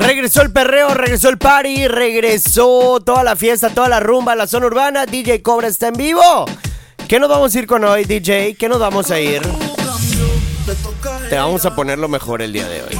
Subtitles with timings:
[0.00, 4.64] Regresó el perreo, regresó el party, regresó toda la fiesta, toda la rumba, la zona
[4.66, 5.04] urbana.
[5.04, 6.46] DJ Cobra está en vivo.
[7.06, 8.54] ¿Qué nos vamos a ir con hoy, DJ?
[8.54, 9.42] ¿Qué nos vamos a ir?
[11.28, 12.98] Te vamos a poner lo mejor el día de hoy.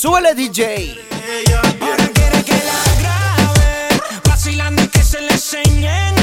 [0.00, 0.96] Súbele DJ.
[1.78, 6.14] Ahora quiere que la grabe, vacilando y que se le enseñe.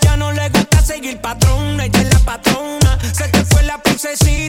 [0.00, 2.98] Ya no le gusta seguir patrona y de la patrona.
[3.12, 4.47] Se te fue la princesita.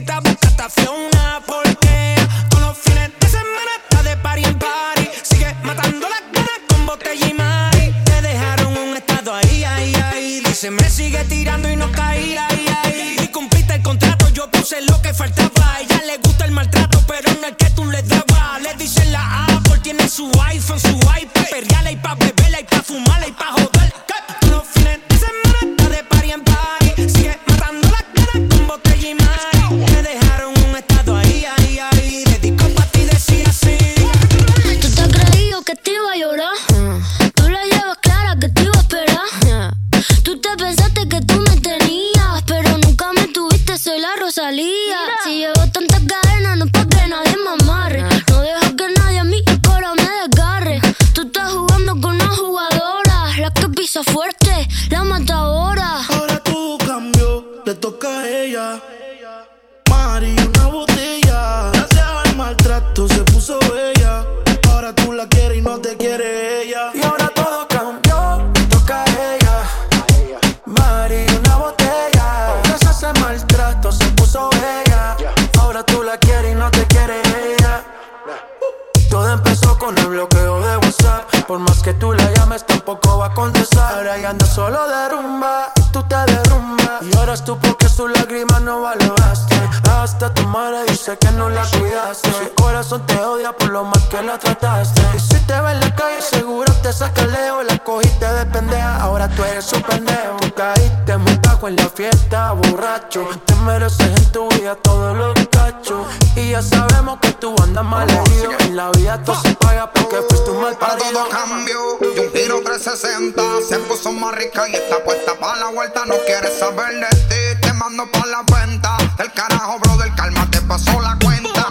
[98.78, 100.38] ahora tú eres un pendejo.
[100.56, 103.28] Caíste me cago en la fiesta, borracho.
[103.46, 106.06] Te mereces en tu vida todos los cachos.
[106.36, 108.52] Y ya sabemos que tú andas mal herido.
[108.60, 110.76] En la vida todo se paga porque fuiste un mal.
[110.76, 113.42] Para todo cambio, y un tiro 360.
[113.68, 116.04] Se puso más rica y está puesta para la vuelta.
[116.06, 118.96] No quieres saber de ti, te mando por la cuenta.
[119.18, 121.68] El carajo, bro, del calma te pasó la cuenta.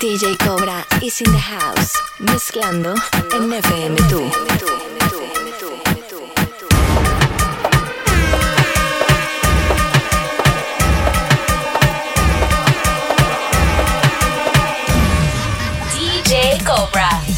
[0.00, 0.71] DJ Cobra.
[1.02, 2.94] is in the house, mezclando
[3.30, 4.30] NFM2.
[15.90, 17.31] DJ Cobra.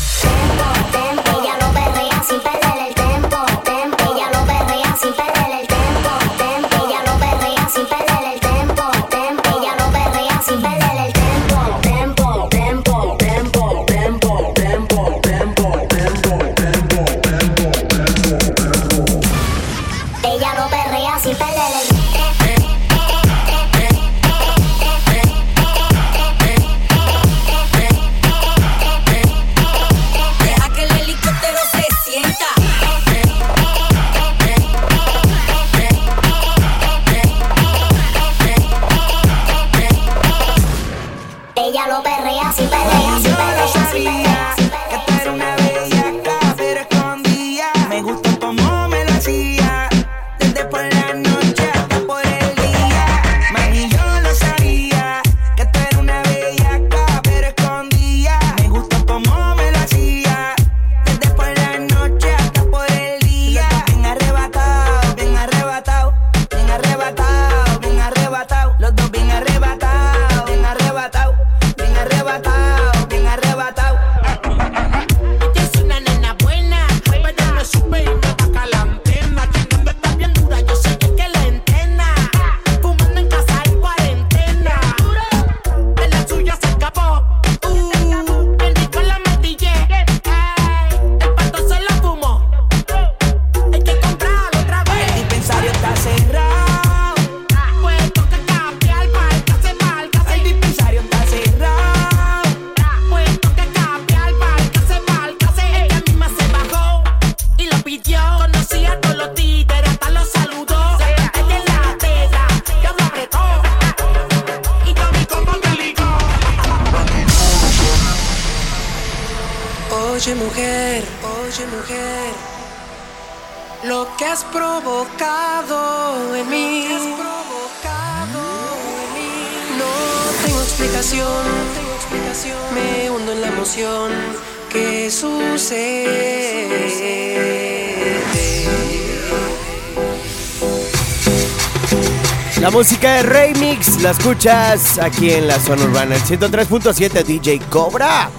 [142.65, 146.15] La música de Remix la escuchas aquí en la zona urbana.
[146.15, 148.31] El 103.7 DJ Cobra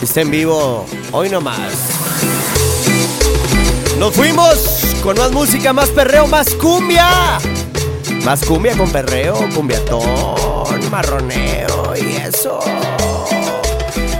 [0.00, 1.72] está en vivo hoy nomás.
[3.98, 7.40] Nos fuimos con más música, más perreo, más cumbia.
[8.24, 12.60] Más cumbia con perreo, cumbiatón, marroneo y eso.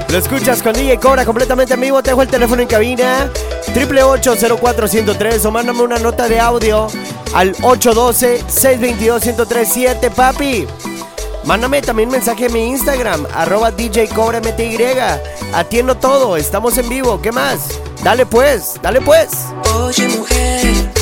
[0.08, 2.02] Lo escuchas con DJ Cobra completamente en vivo.
[2.02, 3.30] Te dejo el teléfono en cabina.
[3.72, 6.88] 888 o mándame una nota de audio
[7.34, 10.66] al 812-622-1037, papi.
[11.44, 14.40] Mándame también mensaje a mi Instagram, arroba DJ Cobra
[15.52, 17.80] Atiendo todo, estamos en vivo, ¿qué más?
[18.04, 19.30] Dale pues, dale pues.
[19.74, 21.01] Oye, mujer.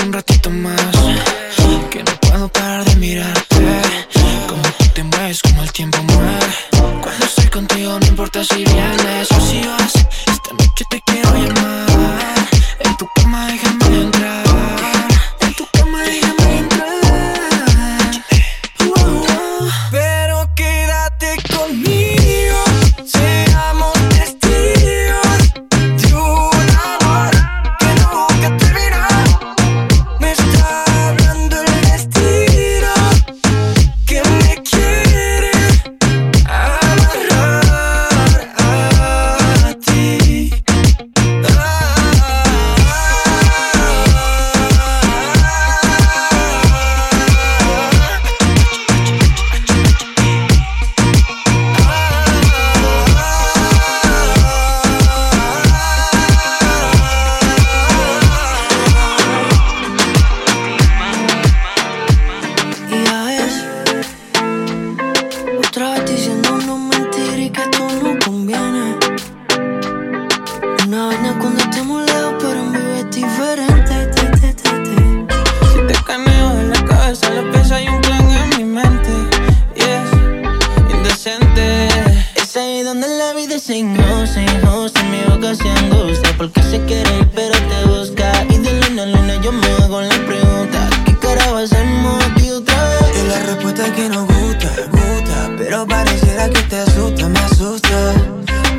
[0.00, 0.91] un ratito más.
[83.42, 88.30] y designos en host en mi boca se angustia Porque se quiere pero te busca.
[88.48, 91.84] Y de luna a luna yo me hago la pregunta ¿Qué cara va a ser
[92.30, 93.22] aquí otra vez?
[93.22, 98.14] Y la respuesta es que no gusta, gusta Pero pareciera que te asusta, me asusta.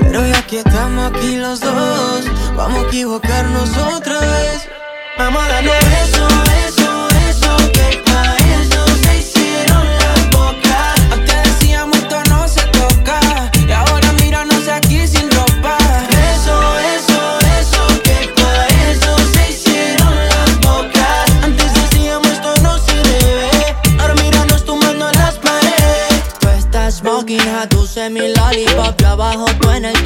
[0.02, 4.70] Pero ya que estamos aquí los dos Vamos a equivocarnos otra vez.
[5.18, 6.53] Vamos a darle besos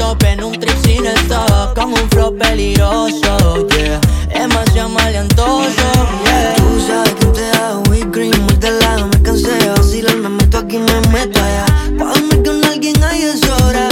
[0.07, 3.99] top en un trip sin stop Con un flow peligroso, yeah
[4.33, 5.87] Demasiado maleantoso,
[6.25, 10.15] yeah Tú sabes que te hago whipped cream muy de lado Me cansé de vacilar,
[10.15, 11.65] me meto aquí, me meto allá
[11.99, 13.87] Pa' dormir con alguien ahí es hora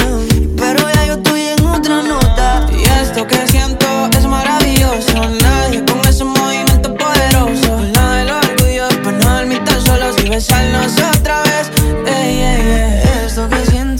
[0.57, 3.85] Pero ya yo estoy en otra nota Y esto que siento
[4.17, 5.29] es maravilloso.
[5.41, 7.71] Nadie con ese movimiento poderoso.
[7.93, 11.71] Nada del orgullo, pues no dormir tan solos y besarnos otra vez.
[12.05, 13.25] Ey, ey, ey.
[13.25, 13.94] Esto que siento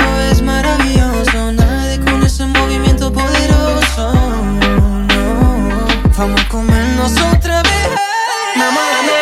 [7.05, 9.14] comernos otra vez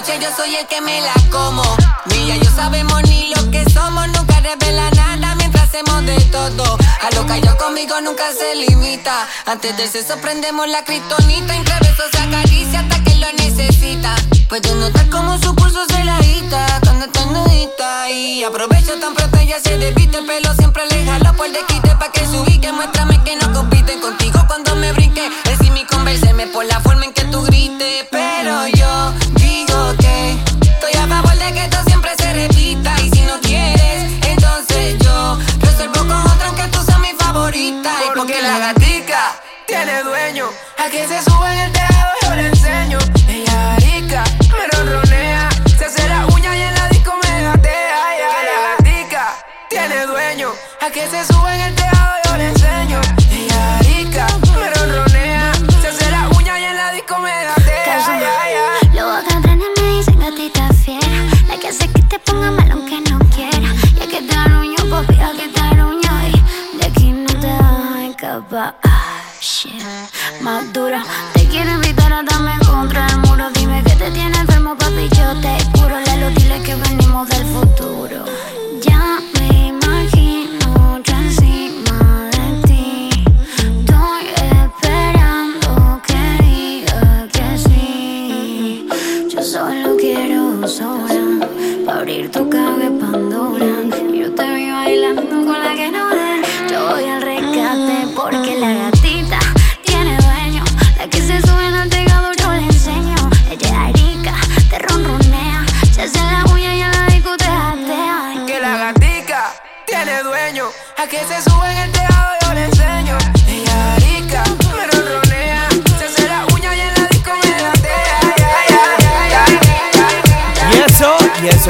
[0.00, 1.62] noche yo soy el que me la como.
[2.06, 6.78] Ni yo sabemos ni lo que somos, nunca revela nada mientras hacemos de todo.
[7.02, 9.26] A lo que yo conmigo nunca se limita.
[9.44, 14.14] Antes del sexo prendemos la kriptonita, entre besos se acaricia hasta que lo necesita.
[14.48, 19.38] Puedo notar como su pulso se la agita cuando está nudita y aprovecho tan pronto
[19.38, 22.72] ella se despiste el pelo siempre le jalo por de quite pa que subí que
[22.72, 25.28] muéstrame que no compiten contigo cuando me brinque.
[25.44, 28.79] Decí mi converseme por la forma en que tú grites, pero yo
[39.84, 40.50] tiene dueño.
[40.76, 41.89] A que se sube el tejado
[90.60, 93.66] para abrir tu caja de Pandora.
[94.12, 96.09] Yo te vi bailando con la que no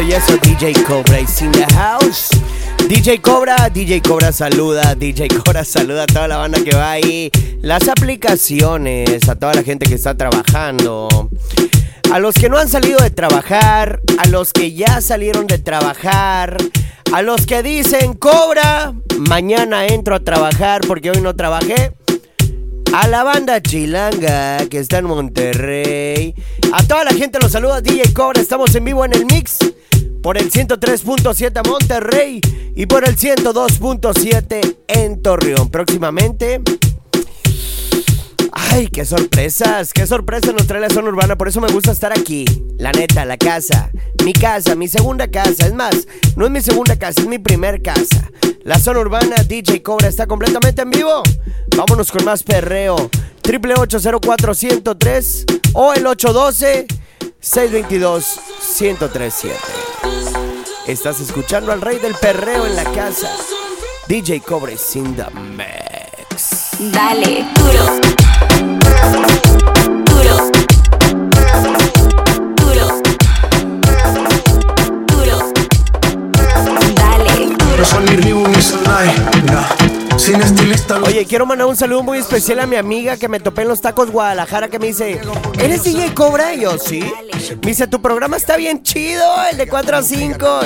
[0.03, 2.31] y eso, y eso, DJ Cobra is in the house.
[2.89, 7.31] DJ Cobra, DJ Cobra saluda, DJ Cobra saluda a toda la banda que va ahí,
[7.61, 11.29] las aplicaciones, a toda la gente que está trabajando,
[12.11, 16.57] a los que no han salido de trabajar, a los que ya salieron de trabajar,
[17.13, 21.93] a los que dicen Cobra, mañana entro a trabajar porque hoy no trabajé.
[22.93, 26.35] A la banda chilanga que está en Monterrey.
[26.73, 28.41] A toda la gente los saluda DJ Cobra.
[28.41, 29.59] Estamos en vivo en el mix.
[30.23, 32.41] Por el 103.7 Monterrey
[32.75, 35.71] y por el 102.7 en Torreón.
[35.71, 36.61] Próximamente.
[38.53, 42.13] Ay, qué sorpresas, qué sorpresas nos trae la zona urbana, por eso me gusta estar
[42.13, 42.45] aquí.
[42.79, 43.91] La neta, la casa,
[44.25, 45.67] mi casa, mi segunda casa.
[45.67, 48.31] Es más, no es mi segunda casa, es mi primer casa.
[48.63, 51.23] La zona urbana, DJ Cobra está completamente en vivo.
[51.77, 53.11] Vámonos con más perreo.
[53.43, 54.53] Triple 804
[55.73, 56.87] o el 812
[57.41, 58.39] 622
[58.79, 59.57] 1037.
[60.87, 63.31] Estás escuchando al rey del perreo en la casa.
[64.07, 66.77] DJ Cobre sin the mix.
[66.93, 67.85] Dale, duro.
[70.05, 70.51] Duro.
[72.57, 73.01] Duro.
[75.07, 75.53] Duro.
[76.95, 77.57] Dale,
[80.19, 80.60] Sin estilista.
[81.05, 83.81] Oye, quiero mandar un saludo muy especial a mi amiga que me topé en los
[83.81, 85.21] tacos Guadalajara que me dice,
[85.59, 86.55] ¿eres DJ Cobra?
[86.55, 87.01] Y yo, sí.
[87.63, 90.61] Me dice, tu programa está bien chido, el de 4 a 5.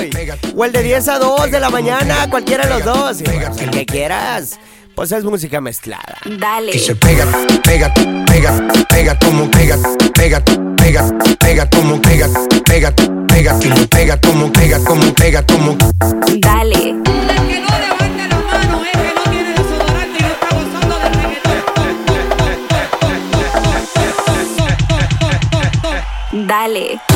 [0.55, 3.21] O el de 10 a 2 de la mañana, cualquiera de los dos.
[3.21, 4.59] Y yo, el que quieras.
[4.95, 6.17] Pues es música mezclada.
[6.39, 6.75] Dale.
[6.75, 7.25] Y se pega,
[7.63, 7.93] pega,
[8.25, 9.77] pega, pega como pega,
[10.13, 10.43] pega,
[10.77, 12.29] pega, pega como pega,
[12.65, 12.95] pega,
[13.27, 15.77] pega, pega como pega, como pega, como.
[16.39, 16.95] Dale.
[17.03, 17.55] Dale.
[17.59, 18.34] Duro.
[26.75, 27.14] Duro.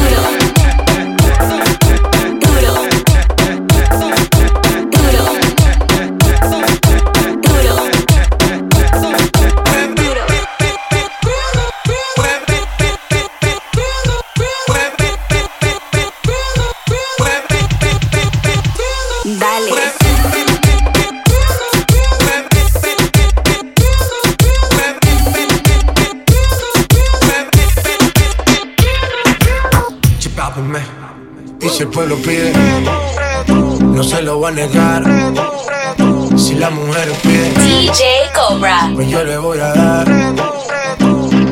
[39.10, 40.08] Yo le voy a dar.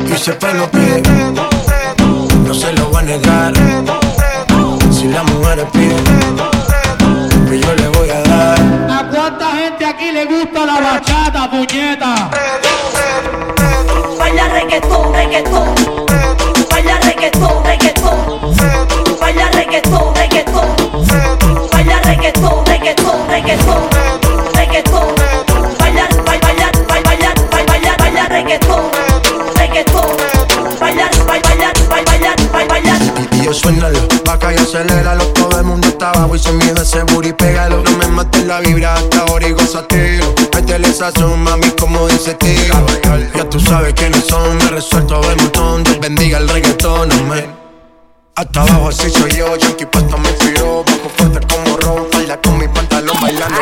[0.08, 1.02] Y el pueblo pide,
[2.46, 3.54] no se lo va a negar.
[4.91, 5.96] Si la mujer pide,
[7.48, 8.60] pues yo le voy a dar.
[8.91, 12.30] ¿A cuánta gente aquí le gusta la bachata, puñeta?
[14.20, 15.76] Baila reggaetón, reggaetón.
[16.70, 18.17] Baila reggaetón, reggaetón.
[19.20, 20.76] Baila reggaetón, reggaetón.
[21.72, 22.65] Baila reggaetón.
[23.30, 23.97] Reggaetón.
[36.50, 40.92] Y miedo ese booty pégalo No me mates la vibra hasta ahora y gózatelo Métele
[40.92, 42.74] sazón, mami, como dice tío
[43.36, 47.46] Ya tú sabes quiénes son, me resuelto de montón Dios bendiga el reggaetón, amén
[48.36, 52.58] Hasta abajo así soy yo, Yankee puesto me inspiró Bajo fuerte como rock, baila con
[52.58, 53.62] mi pantalón bailando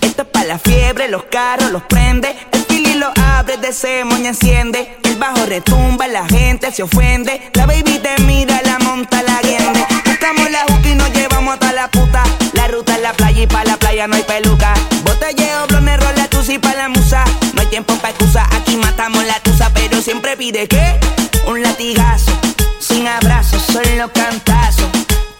[0.00, 2.36] Esto es pa' la fiebre, los carros los prende.
[2.52, 4.98] El fili lo abre, de moña enciende.
[5.04, 7.50] El bajo retumba, la gente se ofende.
[7.54, 9.91] La baby te mira, la monta, la guiende.
[10.22, 12.22] Buscamos la juca y nos llevamos hasta la puta.
[12.52, 14.72] La ruta es la playa y pa' la playa no hay peluca.
[15.02, 17.24] Botelleo, blonde, rola, tusi pa' la musa.
[17.54, 19.72] No hay tiempo pa' excusa, aquí matamos la tusa.
[19.74, 21.00] Pero siempre pide que
[21.48, 22.30] un latigazo.
[22.78, 24.86] Sin abrazos, solo cantazos.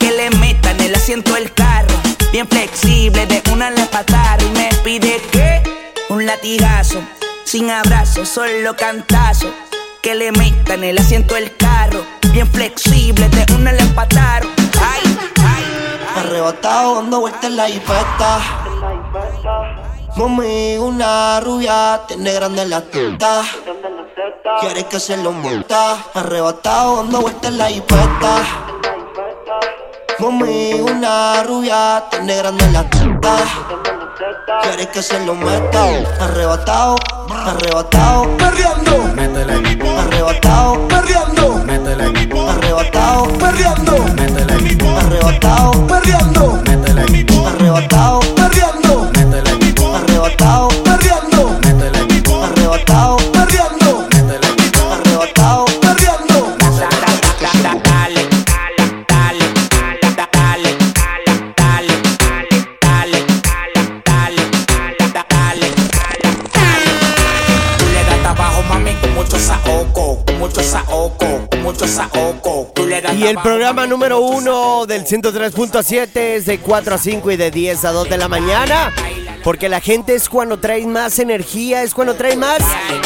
[0.00, 1.94] Que le metan el asiento del carro.
[2.32, 5.62] Bien flexible, de una le patar y me pide que
[6.08, 7.00] un latigazo.
[7.44, 9.48] Sin abrazo, solo cantazo.
[10.02, 12.04] Que le metan el asiento del carro.
[12.32, 14.61] Bien flexible, de una le pataron.
[16.16, 18.40] Arrebatado dando vueltas en la jipeta.
[20.16, 23.42] Mami, una rubia, tiene grande la teta.
[24.60, 25.96] Quiere que se lo monta.
[26.14, 28.34] Arrebatado dando vueltas en la jipeta.
[30.18, 33.36] Mami, una rubia, tiene grande la teta.
[34.62, 35.84] Quiere que se lo meta.
[36.20, 36.96] Arrebatado,
[37.28, 38.36] arrebatado.
[38.36, 38.98] Perreando.
[39.14, 39.54] Métele,
[39.98, 40.88] Arrebatado.
[40.88, 41.54] Perreando.
[41.64, 42.04] métele,
[42.48, 43.28] Arrebatado.
[43.38, 44.01] Perreando.
[44.62, 45.86] Arrebatado.
[45.88, 46.62] Perreando.
[46.64, 47.02] métele,
[47.46, 48.20] Arrebatado.
[49.94, 50.68] Arrebatado.
[50.84, 51.58] Perreando.
[51.64, 51.98] métele,
[52.42, 53.16] Arrebatado.
[54.92, 55.64] Arrebatado.
[55.80, 56.56] Perreando.
[56.62, 57.18] Dale,
[57.88, 58.22] dale,
[59.08, 59.46] dale, dale,
[60.28, 60.86] dale, dale,
[65.28, 65.68] dale,
[66.54, 66.88] dale,
[67.78, 71.26] Tú le das abajo, mami, mucho saoco, mucho saoco,
[71.62, 72.41] mucho saoco.
[73.22, 77.84] Y el programa número uno del 103.7 es de 4 a 5 y de 10
[77.84, 78.92] a 2 de la mañana.
[79.44, 82.58] Porque la gente es cuando trae más energía, es cuando trae más,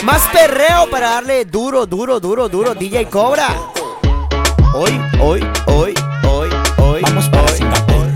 [0.05, 2.75] más perreo para darle duro, duro, duro, duro.
[2.75, 3.55] DJ Cobra.
[4.75, 8.07] Hoy, hoy, hoy, hoy, Vamos para Singapur.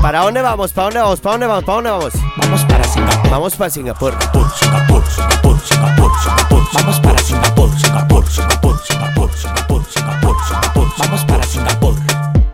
[0.00, 0.72] ¿Para dónde vamos?
[0.72, 1.20] ¿Para dónde vamos?
[1.20, 1.64] ¿Para dónde vamos?
[1.64, 2.12] ¿Para dónde vamos?
[2.38, 3.30] Vamos para Singapur.
[3.30, 4.12] Vamos para Singapur.
[4.18, 5.04] Singapur, Singapur,
[5.60, 5.60] Singapur,
[6.22, 6.62] Singapur.
[6.72, 9.71] Vamos para Singapur, Singapur, Singapur, Singapur, Singapur,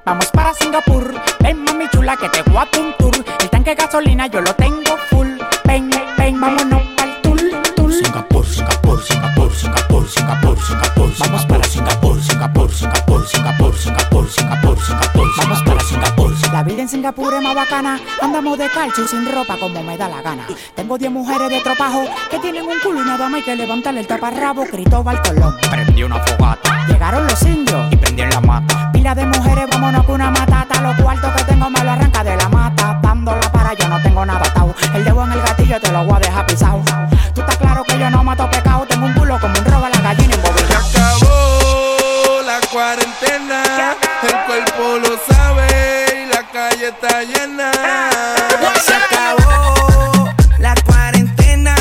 [0.09, 1.15] Vamos para Singapur.
[1.41, 3.15] Ven, mami chula, que te voy a un tour.
[3.41, 5.29] El tanque de gasolina yo lo tengo full.
[5.67, 7.39] Ven, ven, vámonos pa'l tour,
[7.77, 7.93] tour.
[7.93, 11.13] Singapur, Singapur, Singapur, Singapur, Singapur, Singapur.
[11.19, 15.29] Vamos para Singapur, Singapur, Singapur, Singapur, Singapur, Singapur, Singapur.
[15.37, 16.53] Vamos para Singapur.
[16.55, 18.01] La vida en Singapur es más bacana.
[18.23, 20.47] Andamos de calcio y sin ropa como me da la gana.
[20.75, 24.01] Tengo 10 mujeres de tropajo que tienen un culo y nada más hay que levantarle
[24.01, 24.65] el taparrabo.
[24.65, 25.55] Cristóbal Colón.
[25.71, 27.88] Prendí una fogata Llegaron los indios.
[46.89, 47.71] Está llena.
[48.85, 51.75] Se acabó la cuarentena,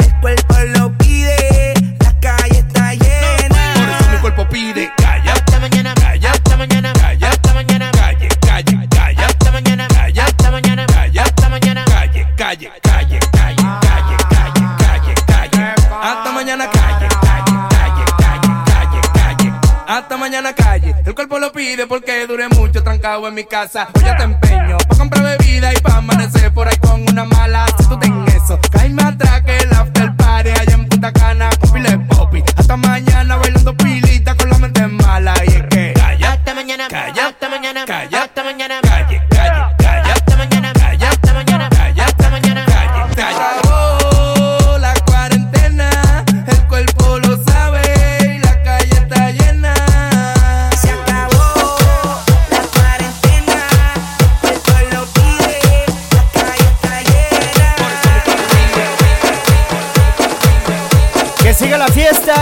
[0.00, 3.74] el cuerpo lo pide, la calle está llena.
[3.74, 8.28] Por eso mi cuerpo pide calla, hasta mañana, calla, hasta mañana, calla, hasta mañana, calle,
[8.40, 14.16] calle, calla, hasta mañana, calla, hasta mañana, calla, hasta mañana, calle, calle, calle, calle, calle,
[14.30, 19.52] calle, calle, calle, hasta mañana, calle, calle, calle, calle, calle, calle,
[19.86, 20.94] hasta mañana, calle.
[21.04, 22.57] El cuerpo lo pide porque dure mucho
[22.98, 23.88] trancado en mi casa.
[23.94, 27.66] Hoy ya te empeño pa' comprar bebida y pa' amanecer por ahí con una mala.
[27.78, 29.67] Si tú ten eso, caíme atrás que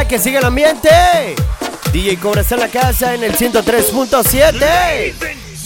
[0.08, 0.90] que siga el ambiente.
[1.92, 5.14] DJ Cobra está en la casa en el 103.7.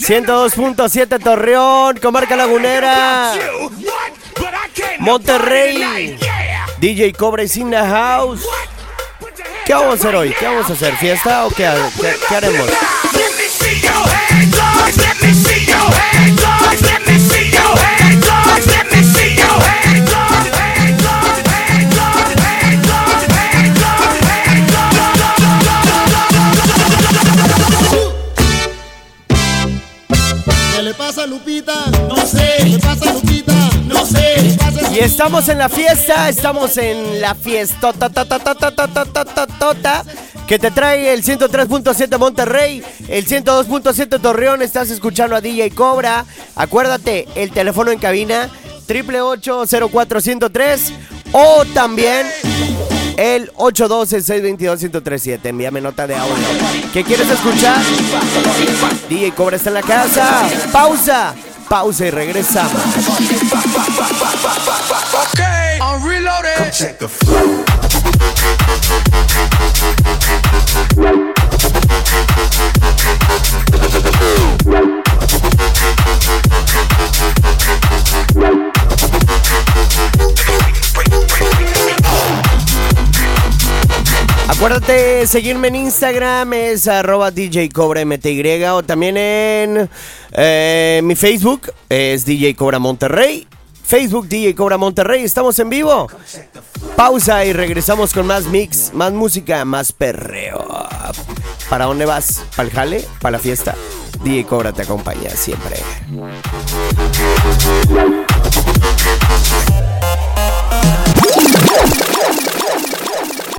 [0.01, 3.33] 102.7 Torreón, Comarca Lagunera.
[4.99, 6.17] Monterrey.
[6.79, 8.45] DJ Cobra is in the house.
[9.65, 10.33] ¿Qué vamos a hacer hoy?
[10.37, 10.95] ¿Qué vamos a hacer?
[10.95, 12.69] ¿Fiesta o qué haremos?
[35.21, 37.93] Estamos en la fiesta, estamos en la fiesta.
[40.47, 44.63] Que te trae el 103.7 Monterrey, el 102.7 Torreón.
[44.63, 46.25] Estás escuchando a DJ Cobra.
[46.55, 48.49] Acuérdate, el teléfono en cabina
[48.87, 50.91] 888-0403
[51.33, 52.25] o también
[53.15, 55.39] el 812-622-1037.
[55.43, 56.33] Envíame nota de audio.
[56.93, 57.77] ¿Qué quieres escuchar?
[59.07, 60.49] DJ Cobra está en la casa.
[60.71, 61.35] Pausa
[61.71, 62.73] pausa y regresamos.
[65.23, 66.57] Okay, I'm reloaded.
[66.57, 67.07] Come check the
[84.61, 89.89] Acuérdate seguirme en Instagram, es arroba DJ Cobra MTY o también en
[90.33, 93.47] eh, mi Facebook, es DJ Cobra Monterrey.
[93.83, 96.07] Facebook DJ Cobra Monterrey, estamos en vivo.
[96.95, 100.63] Pausa y regresamos con más mix, más música, más perreo.
[101.67, 102.43] ¿Para dónde vas?
[102.55, 103.05] ¿Para el jale?
[103.19, 103.73] ¿Para la fiesta?
[104.23, 105.77] DJ Cobra te acompaña siempre.